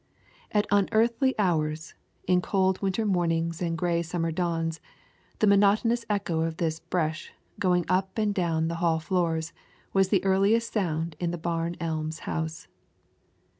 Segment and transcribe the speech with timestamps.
[0.51, 1.93] At unearthly hours,
[2.25, 4.81] in cold winter mornings and gray summer dawns,
[5.37, 9.53] the monotonous echo of this "bresh" going up and down the hall floors
[9.93, 12.67] was the earliest sound in the Barn Elms house.